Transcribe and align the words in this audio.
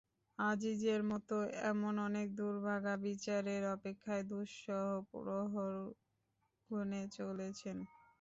আজিজের 0.39 1.01
মতো 1.11 1.35
এমন 1.65 1.93
অনেক 2.07 2.27
দুর্ভাগা 2.35 2.93
বিচারের 3.05 3.63
অপেক্ষায় 3.75 4.23
দুঃসহ 4.31 4.81
প্রহর 5.11 5.73
গুনে 6.69 7.01
চলেছেন। 7.17 7.77